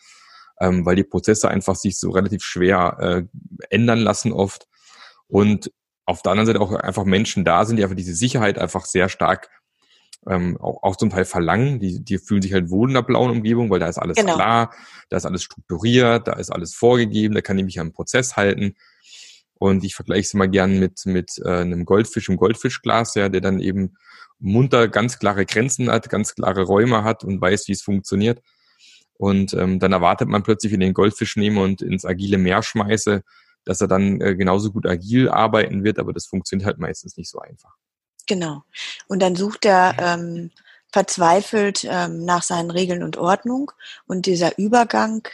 [0.60, 3.22] ähm, weil die Prozesse einfach sich so relativ schwer äh,
[3.68, 4.66] ändern lassen oft
[5.28, 5.70] und
[6.10, 9.08] auf der anderen Seite auch einfach Menschen da sind, die einfach diese Sicherheit einfach sehr
[9.08, 9.48] stark
[10.28, 11.80] ähm, auch, auch zum Teil verlangen.
[11.80, 14.34] Die, die fühlen sich halt wohl in der blauen Umgebung, weil da ist alles genau.
[14.34, 14.74] klar,
[15.08, 18.36] da ist alles strukturiert, da ist alles vorgegeben, da kann ich mich an den Prozess
[18.36, 18.74] halten.
[19.54, 23.40] Und ich vergleiche es immer gern mit, mit äh, einem Goldfisch im Goldfischglas, ja, der
[23.40, 23.94] dann eben
[24.38, 28.40] munter ganz klare Grenzen hat, ganz klare Räume hat und weiß, wie es funktioniert.
[29.18, 32.62] Und ähm, dann erwartet man plötzlich, wenn ich den Goldfisch nehme und ins agile Meer
[32.62, 33.22] schmeiße,
[33.64, 37.30] dass er dann äh, genauso gut agil arbeiten wird, aber das funktioniert halt meistens nicht
[37.30, 37.74] so einfach.
[38.26, 38.62] Genau.
[39.08, 40.50] Und dann sucht er ähm,
[40.92, 43.72] verzweifelt ähm, nach seinen Regeln und Ordnung.
[44.06, 45.26] Und dieser Übergang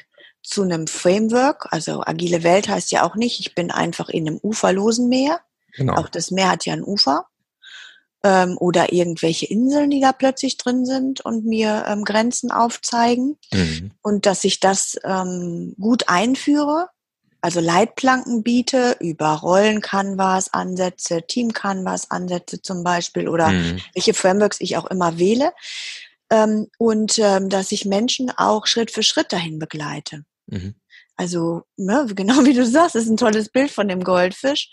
[0.43, 4.41] zu einem Framework, also agile Welt heißt ja auch nicht, ich bin einfach in einem
[4.43, 5.41] uferlosen Meer.
[5.75, 5.95] Genau.
[5.95, 7.27] Auch das Meer hat ja ein Ufer.
[8.23, 13.37] Ähm, oder irgendwelche Inseln, die da plötzlich drin sind und mir ähm, Grenzen aufzeigen.
[13.53, 13.91] Mhm.
[14.03, 16.89] Und dass ich das ähm, gut einführe
[17.41, 23.81] also Leitplanken biete über Rollen-Canvas-Ansätze, Team-Canvas-Ansätze zum Beispiel oder mhm.
[23.95, 25.53] welche Frameworks ich auch immer wähle.
[26.31, 30.25] ähm, und ähm, dass ich Menschen auch Schritt für Schritt dahin begleite.
[30.47, 30.75] Mhm.
[31.19, 34.71] Also, ne, genau wie du sagst, ist ein tolles Bild von dem Goldfisch,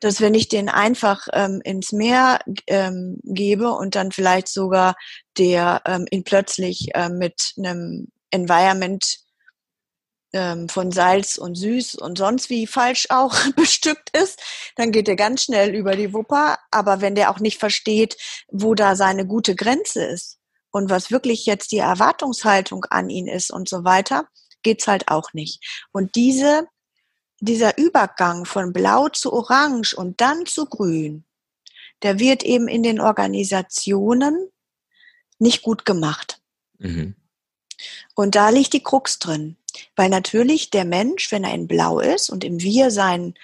[0.00, 2.38] dass wenn ich den einfach ähm, ins Meer
[2.68, 4.94] ähm, gebe und dann vielleicht sogar
[5.38, 9.21] der ähm, ihn plötzlich ähm, mit einem Environment
[10.32, 14.40] ähm, von Salz und Süß und sonst wie falsch auch bestückt ist,
[14.76, 16.58] dann geht er ganz schnell über die Wupper.
[16.70, 18.16] Aber wenn der auch nicht versteht,
[18.48, 20.38] wo da seine gute Grenze ist
[20.70, 24.28] und was wirklich jetzt die Erwartungshaltung an ihn ist und so weiter,
[24.62, 25.86] geht's halt auch nicht.
[25.92, 26.66] Und diese,
[27.40, 31.24] dieser Übergang von Blau zu Orange und dann zu Grün,
[32.02, 34.50] der wird eben in den Organisationen
[35.38, 36.40] nicht gut gemacht.
[36.78, 37.16] Mhm.
[38.14, 39.56] Und da liegt die Krux drin.
[39.96, 43.34] Weil natürlich der Mensch, wenn er in Blau ist und im Wir seinen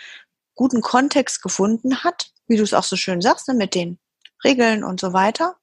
[0.55, 3.99] guten Kontext gefunden hat, wie du es auch so schön sagst, ne, mit den
[4.45, 5.57] Regeln und so weiter,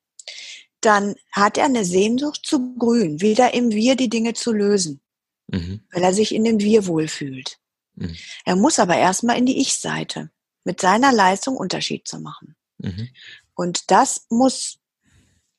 [0.81, 5.01] dann hat er eine Sehnsucht zu Grün, wieder im Wir die Dinge zu lösen
[5.47, 5.81] mhm.
[5.91, 7.59] weil er sich in dem Wir wohlfühlt.
[7.95, 8.15] Mhm.
[8.45, 10.31] Er muss aber erstmal in die Ich-Seite,
[10.63, 12.55] mit seiner Leistung Unterschied zu machen.
[12.79, 13.09] Mhm.
[13.53, 14.79] Und das muss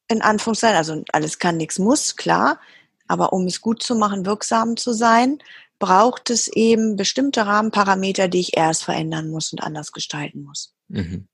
[0.08, 2.60] in Anführungszeichen, also alles kann, nichts muss, klar,
[3.08, 5.38] aber um es gut zu machen, wirksam zu sein,
[5.78, 10.74] braucht es eben bestimmte Rahmenparameter, die ich erst verändern muss und anders gestalten muss.
[10.88, 11.28] Mhm.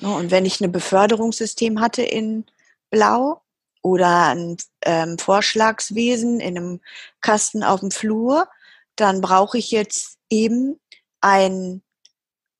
[0.00, 2.46] Und wenn ich ein Beförderungssystem hatte in
[2.90, 3.44] Blau,
[3.84, 6.80] oder ein ähm, Vorschlagswesen in einem
[7.20, 8.48] Kasten auf dem Flur,
[8.96, 10.80] dann brauche ich jetzt eben
[11.20, 11.82] ein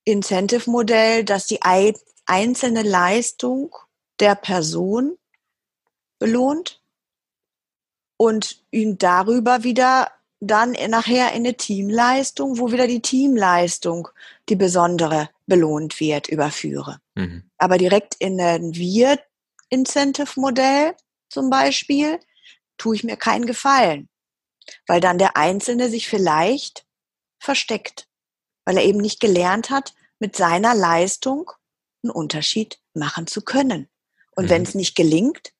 [0.03, 1.61] Incentive-Modell, das die
[2.27, 3.75] einzelne Leistung
[4.19, 5.17] der Person
[6.19, 6.79] belohnt
[8.17, 14.07] und ihn darüber wieder dann nachher in eine Teamleistung, wo wieder die Teamleistung,
[14.49, 16.99] die besondere belohnt wird, überführe.
[17.15, 17.49] Mhm.
[17.57, 20.95] Aber direkt in ein Wir-Incentive-Modell
[21.29, 22.19] zum Beispiel,
[22.77, 24.09] tue ich mir keinen Gefallen,
[24.87, 26.85] weil dann der Einzelne sich vielleicht
[27.39, 28.07] versteckt,
[28.65, 31.51] weil er eben nicht gelernt hat, mit seiner Leistung
[32.03, 33.89] einen Unterschied machen zu können.
[34.35, 34.49] Und mhm.
[34.49, 35.53] wenn es nicht gelingt,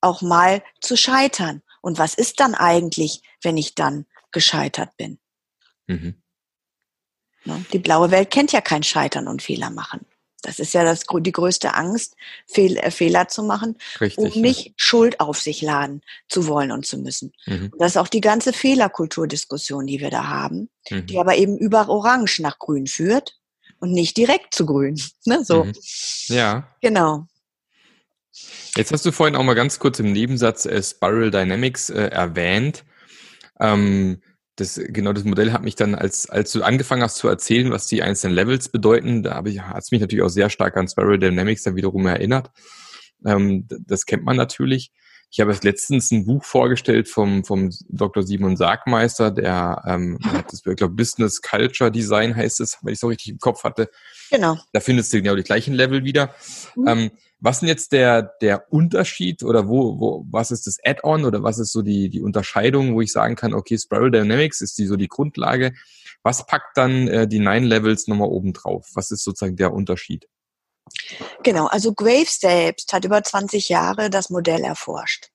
[0.00, 1.62] auch mal zu scheitern.
[1.80, 5.18] Und was ist dann eigentlich, wenn ich dann gescheitert bin?
[5.86, 6.22] Mhm.
[7.44, 10.04] Ne, die blaue Welt kennt ja kein Scheitern und Fehler machen.
[10.42, 12.16] Das ist ja das, die größte Angst,
[12.46, 14.72] Fehl, äh, Fehler zu machen, Richtig, um nicht ja.
[14.76, 17.32] Schuld auf sich laden zu wollen und zu müssen.
[17.46, 17.72] Mhm.
[17.78, 21.06] das ist auch die ganze Fehlerkulturdiskussion, die wir da haben, mhm.
[21.06, 23.38] die aber eben über Orange nach Grün führt
[23.80, 25.00] und nicht direkt zu Grün.
[25.26, 25.44] Ne?
[25.44, 25.64] So.
[25.64, 25.72] Mhm.
[26.28, 26.68] Ja.
[26.80, 27.26] Genau.
[28.76, 32.84] Jetzt hast du vorhin auch mal ganz kurz im Nebensatz äh, Spiral Dynamics äh, erwähnt.
[33.58, 34.22] Ähm,
[34.56, 37.86] das, genau das Modell hat mich dann, als, als du angefangen hast zu erzählen, was
[37.86, 40.88] die einzelnen Levels bedeuten, da habe ich, hat es mich natürlich auch sehr stark an
[40.88, 42.50] Spiral Dynamics dann wiederum erinnert.
[43.24, 44.92] Ähm, das kennt man natürlich.
[45.32, 48.24] Ich habe jetzt letztens ein Buch vorgestellt vom, vom Dr.
[48.24, 52.98] Simon Sargmeister, der ähm, hat das, ich glaube, Business Culture Design heißt es, wenn ich
[52.98, 53.90] so richtig im Kopf hatte.
[54.30, 54.58] Genau.
[54.72, 56.34] Da findest du genau die gleichen Level wieder.
[56.74, 56.88] Mhm.
[56.88, 61.42] Ähm, was ist jetzt der, der Unterschied oder wo, wo, was ist das Add-on oder
[61.42, 64.86] was ist so die, die Unterscheidung, wo ich sagen kann, okay, Spiral Dynamics ist die
[64.86, 65.72] so die Grundlage.
[66.22, 68.88] Was packt dann äh, die Nine Levels nochmal oben drauf?
[68.94, 70.28] Was ist sozusagen der Unterschied?
[71.42, 75.30] Genau, also Graves selbst hat über 20 Jahre das Modell erforscht.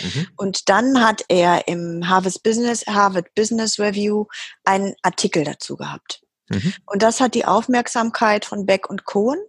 [0.00, 0.28] Mhm.
[0.36, 4.26] Und dann hat er im Harvard Business, Harvard Business Review
[4.64, 6.22] einen Artikel dazu gehabt.
[6.48, 6.74] Mhm.
[6.86, 9.40] Und das hat die Aufmerksamkeit von Beck und Cohen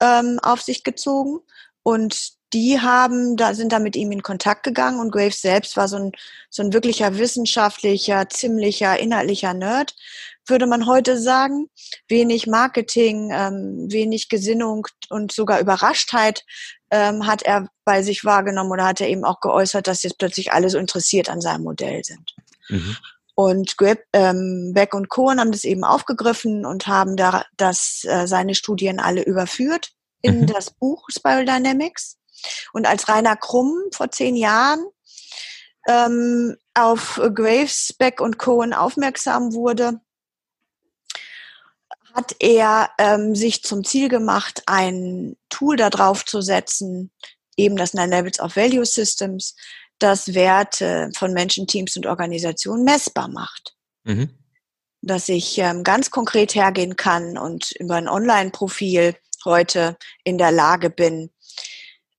[0.00, 1.40] ähm, auf sich gezogen
[1.82, 5.86] und die haben, da sind da mit ihm in Kontakt gegangen und Graves selbst war
[5.86, 6.12] so ein,
[6.48, 9.94] so ein wirklicher wissenschaftlicher, ziemlicher, inhaltlicher Nerd,
[10.46, 11.70] würde man heute sagen.
[12.08, 16.44] Wenig Marketing, ähm, wenig Gesinnung und sogar Überraschtheit
[16.90, 20.52] ähm, hat er bei sich wahrgenommen oder hat er eben auch geäußert, dass jetzt plötzlich
[20.52, 22.34] alle so interessiert an seinem Modell sind.
[22.68, 22.96] Mhm.
[23.40, 23.74] Und
[24.12, 29.00] ähm, Beck und Cohen haben das eben aufgegriffen und haben da das, äh, seine Studien
[29.00, 30.46] alle überführt in mhm.
[30.46, 32.18] das Buch Spiral Dynamics.
[32.74, 34.84] Und als Rainer Krumm vor zehn Jahren
[35.88, 40.02] ähm, auf Graves, Beck und Cohen aufmerksam wurde,
[42.12, 47.10] hat er ähm, sich zum Ziel gemacht, ein Tool da drauf zu setzen,
[47.56, 49.56] eben das Nine Levels of Value Systems,
[50.02, 53.74] das Werte von Menschen, Teams und Organisationen messbar macht.
[54.04, 54.30] Mhm.
[55.02, 60.90] Dass ich ähm, ganz konkret hergehen kann und über ein Online-Profil heute in der Lage
[60.90, 61.30] bin,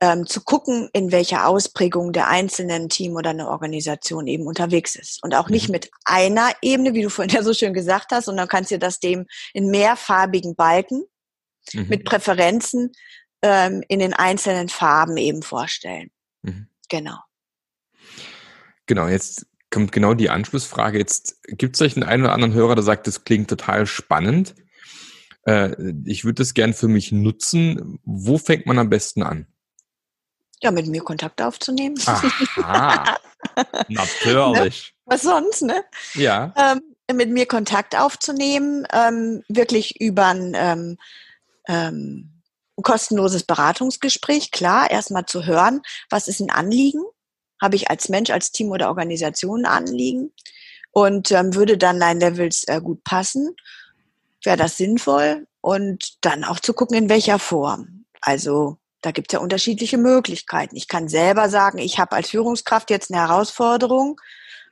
[0.02, 5.24] ähm, zu gucken, in welcher Ausprägung der einzelnen Team oder eine Organisation eben unterwegs ist.
[5.24, 5.74] Und auch nicht mhm.
[5.74, 9.00] mit einer Ebene, wie du vorhin ja so schön gesagt hast, sondern kannst dir das
[9.00, 11.04] dem in mehrfarbigen Balken
[11.74, 11.88] mhm.
[11.88, 12.91] mit Präferenzen
[13.44, 16.10] ähm, in den einzelnen Farben eben vorstellen.
[16.41, 16.67] Mhm.
[16.89, 17.17] Genau.
[18.91, 20.97] Genau, jetzt kommt genau die Anschlussfrage.
[20.97, 24.54] Jetzt gibt es euch einen, einen oder anderen Hörer, der sagt, das klingt total spannend.
[25.45, 28.01] Äh, ich würde das gern für mich nutzen.
[28.04, 29.47] Wo fängt man am besten an?
[30.62, 31.95] Ja, mit mir Kontakt aufzunehmen.
[32.58, 33.17] Aha,
[33.88, 34.93] natürlich.
[34.93, 35.01] Ne?
[35.06, 35.86] Was sonst, ne?
[36.15, 36.54] Ja.
[36.58, 36.82] Ähm,
[37.15, 40.97] mit mir Kontakt aufzunehmen, ähm, wirklich über ein ähm,
[41.69, 42.41] ähm,
[42.82, 47.06] kostenloses Beratungsgespräch, klar, erstmal zu hören, was ist ein Anliegen,
[47.62, 50.32] habe ich als Mensch, als Team oder Organisation Anliegen
[50.91, 53.56] und ähm, würde dann Line Levels äh, gut passen,
[54.43, 58.06] wäre das sinnvoll und dann auch zu gucken, in welcher Form.
[58.19, 60.76] Also da gibt es ja unterschiedliche Möglichkeiten.
[60.76, 64.19] Ich kann selber sagen, ich habe als Führungskraft jetzt eine Herausforderung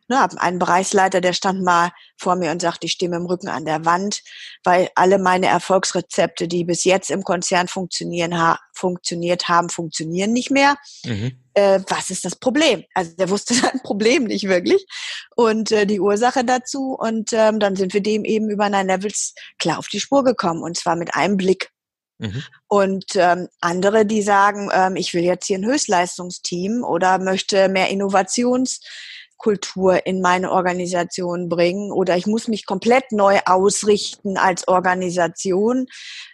[0.10, 3.28] Ne, hab einen Bereichsleiter, der stand mal vor mir und sagte, ich stehe mit dem
[3.28, 4.23] Rücken an der Wand,
[4.63, 10.49] weil alle meine Erfolgsrezepte, die bis jetzt im Konzern funktionieren, ha funktioniert haben, funktionieren nicht
[10.49, 10.78] mehr.
[11.06, 11.34] Mhm.
[11.60, 12.84] Äh, was ist das Problem?
[12.93, 14.86] Also der wusste sein Problem nicht wirklich
[15.36, 16.95] und äh, die Ursache dazu.
[16.98, 20.63] Und ähm, dann sind wir dem eben über Nine Levels klar auf die Spur gekommen
[20.63, 21.69] und zwar mit einem Blick.
[22.17, 22.43] Mhm.
[22.67, 27.89] Und ähm, andere, die sagen, ähm, ich will jetzt hier ein Höchstleistungsteam oder möchte mehr
[27.89, 28.82] Innovations
[29.38, 35.88] Kultur in meine Organisation bringen oder ich muss mich komplett neu ausrichten als Organisation,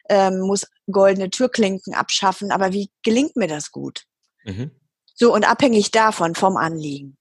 [0.09, 2.51] ähm, muss goldene Türklinken abschaffen.
[2.51, 4.05] Aber wie gelingt mir das gut?
[4.43, 4.71] Mhm.
[5.15, 7.17] So, und abhängig davon, vom Anliegen,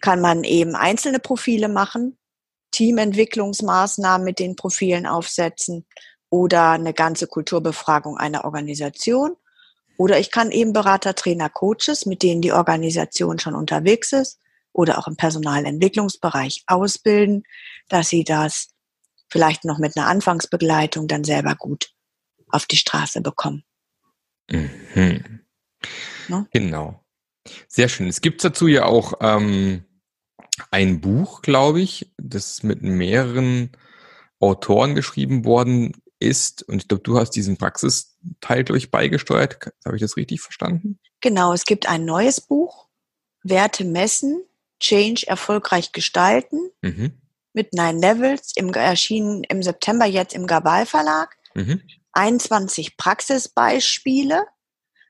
[0.00, 2.18] kann man eben einzelne Profile machen,
[2.72, 5.86] Teamentwicklungsmaßnahmen mit den Profilen aufsetzen
[6.28, 9.36] oder eine ganze Kulturbefragung einer Organisation.
[9.96, 14.38] Oder ich kann eben Berater, Trainer, Coaches, mit denen die Organisation schon unterwegs ist,
[14.72, 17.42] oder auch im Personalentwicklungsbereich ausbilden,
[17.88, 18.70] dass sie das
[19.28, 21.92] vielleicht noch mit einer Anfangsbegleitung dann selber gut
[22.48, 23.64] auf die Straße bekommen.
[24.48, 25.40] Mhm.
[26.28, 26.46] No?
[26.52, 26.99] Genau.
[27.68, 28.08] Sehr schön.
[28.08, 29.84] Es gibt dazu ja auch ähm,
[30.70, 33.70] ein Buch, glaube ich, das mit mehreren
[34.38, 36.62] Autoren geschrieben worden ist.
[36.62, 39.72] Und ich glaube, du hast diesen Praxisteil, glaube ich, beigesteuert.
[39.84, 40.98] Habe ich das richtig verstanden?
[41.20, 42.88] Genau, es gibt ein neues Buch,
[43.42, 44.44] Werte messen,
[44.80, 47.12] Change erfolgreich gestalten mhm.
[47.52, 51.36] mit Nine Levels, im, erschienen im September jetzt im Gabal Verlag.
[51.54, 51.82] Mhm.
[52.12, 54.46] 21 Praxisbeispiele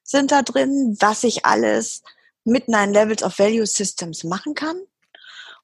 [0.03, 2.03] sind da drin, was ich alles
[2.45, 4.81] mit Nine Levels of Value Systems machen kann.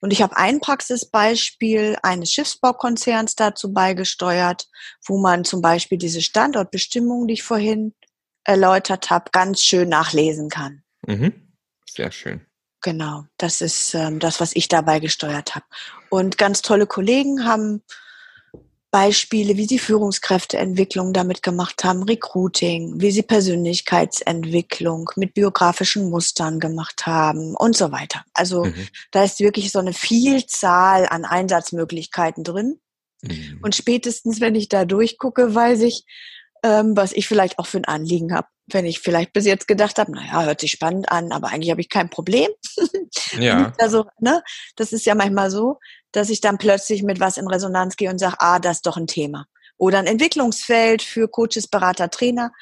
[0.00, 4.68] Und ich habe ein Praxisbeispiel eines Schiffsbaukonzerns dazu beigesteuert,
[5.06, 7.94] wo man zum Beispiel diese Standortbestimmung, die ich vorhin
[8.44, 10.82] erläutert habe, ganz schön nachlesen kann.
[11.06, 11.32] Mhm.
[11.88, 12.46] Sehr schön.
[12.82, 15.64] Genau, das ist ähm, das, was ich dabei gesteuert habe.
[16.10, 17.82] Und ganz tolle Kollegen haben
[18.90, 27.06] Beispiele, wie sie Führungskräfteentwicklung damit gemacht haben, Recruiting, wie sie Persönlichkeitsentwicklung mit biografischen Mustern gemacht
[27.06, 28.24] haben und so weiter.
[28.32, 28.88] Also mhm.
[29.10, 32.78] da ist wirklich so eine Vielzahl an Einsatzmöglichkeiten drin.
[33.22, 33.60] Mhm.
[33.62, 36.04] Und spätestens, wenn ich da durchgucke, weiß ich,
[36.62, 39.98] ähm, was ich vielleicht auch für ein Anliegen habe wenn ich vielleicht bis jetzt gedacht
[39.98, 42.48] habe, naja, hört sich spannend an, aber eigentlich habe ich kein Problem.
[43.38, 43.72] Ja.
[43.78, 44.42] also, ne,
[44.76, 45.78] das ist ja manchmal so,
[46.12, 48.96] dass ich dann plötzlich mit was in Resonanz gehe und sage, ah, das ist doch
[48.96, 49.46] ein Thema.
[49.76, 52.52] Oder ein Entwicklungsfeld für Coaches, Berater, Trainer.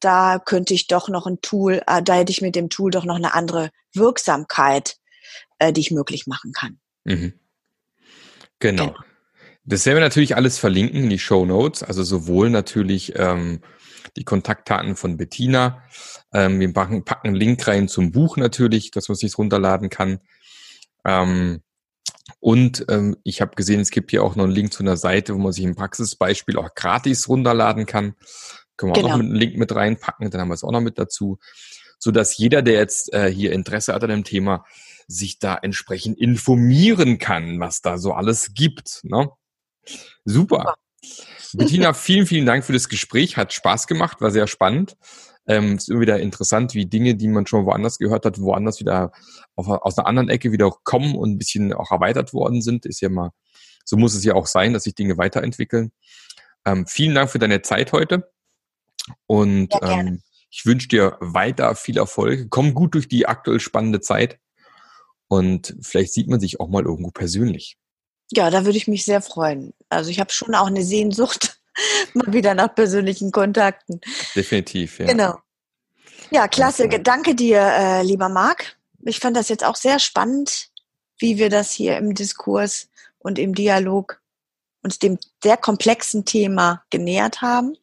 [0.00, 3.04] Da könnte ich doch noch ein Tool, äh, da hätte ich mit dem Tool doch
[3.04, 4.96] noch eine andere Wirksamkeit,
[5.58, 6.78] äh, die ich möglich machen kann.
[7.04, 7.32] Mhm.
[8.58, 8.86] Genau.
[8.88, 8.98] genau.
[9.68, 13.60] Das werden wir natürlich alles verlinken in die Show Notes, also sowohl natürlich ähm,
[14.16, 15.82] die Kontaktdaten von Bettina.
[16.32, 20.20] Ähm, wir packen, packen einen Link rein zum Buch natürlich, dass man sich runterladen kann.
[21.04, 21.60] Ähm,
[22.40, 25.34] und ähm, ich habe gesehen, es gibt hier auch noch einen Link zu einer Seite,
[25.34, 28.14] wo man sich ein Praxisbeispiel auch gratis runterladen kann.
[28.78, 29.08] Können wir genau.
[29.08, 29.18] auch noch genau.
[29.18, 31.38] mit einen Link mit reinpacken, dann haben wir es auch noch mit dazu.
[31.98, 34.64] So dass jeder, der jetzt äh, hier Interesse hat an dem Thema,
[35.08, 39.00] sich da entsprechend informieren kann, was da so alles gibt.
[39.02, 39.28] Ne?
[40.24, 40.74] Super.
[41.54, 43.36] Bettina, vielen, vielen Dank für das Gespräch.
[43.36, 44.96] Hat Spaß gemacht, war sehr spannend.
[45.46, 49.12] Ähm, ist immer wieder interessant, wie Dinge, die man schon woanders gehört hat, woanders wieder
[49.56, 52.84] auf, aus einer anderen Ecke wieder kommen und ein bisschen auch erweitert worden sind.
[52.84, 53.30] Ist ja mal,
[53.84, 55.92] so muss es ja auch sein, dass sich Dinge weiterentwickeln.
[56.66, 58.30] Ähm, vielen Dank für deine Zeit heute.
[59.26, 62.48] Und ähm, ich wünsche dir weiter viel Erfolg.
[62.50, 64.38] Komm gut durch die aktuell spannende Zeit.
[65.28, 67.78] Und vielleicht sieht man sich auch mal irgendwo persönlich.
[68.32, 69.72] Ja, da würde ich mich sehr freuen.
[69.88, 71.58] Also ich habe schon auch eine Sehnsucht
[72.14, 74.00] mal wieder nach persönlichen Kontakten.
[74.34, 75.06] Definitiv, ja.
[75.06, 75.38] Genau.
[76.30, 76.84] Ja, klasse.
[76.84, 76.98] Also.
[76.98, 78.76] Danke dir, äh, lieber Marc.
[79.02, 80.68] Ich fand das jetzt auch sehr spannend,
[81.18, 84.20] wie wir das hier im Diskurs und im Dialog
[84.82, 87.76] uns dem sehr komplexen Thema genähert haben.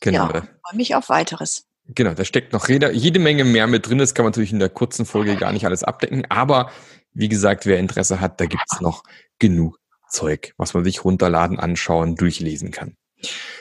[0.00, 0.30] Genau.
[0.30, 1.64] Ja, freue mich auf weiteres.
[1.88, 3.98] Genau, da steckt noch jede Menge mehr mit drin.
[3.98, 6.26] Das kann man natürlich in der kurzen Folge gar nicht alles abdecken.
[6.28, 6.70] Aber
[7.12, 9.04] wie gesagt, wer Interesse hat, da gibt's noch
[9.38, 9.78] genug
[10.16, 12.96] Zeug, was man sich runterladen, anschauen, durchlesen kann.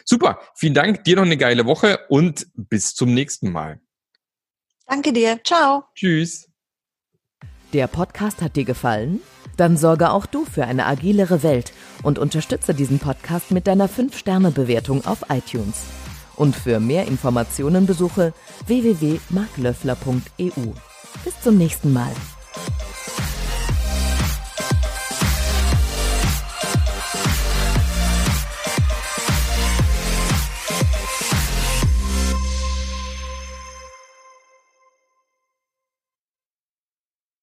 [0.06, 3.80] Super, vielen Dank, dir noch eine geile Woche und bis zum nächsten Mal.
[4.88, 5.84] Danke dir, ciao.
[5.96, 6.50] Tschüss.
[7.74, 9.22] Der Podcast hat dir gefallen?
[9.58, 15.06] Dann sorge auch du für eine agilere Welt und unterstütze diesen Podcast mit deiner 5-Sterne-Bewertung
[15.06, 15.84] auf iTunes.
[16.36, 18.34] Und für mehr Informationen besuche
[18.68, 20.74] www.marklöffler.eu.
[21.24, 22.12] Bis zum nächsten Mal.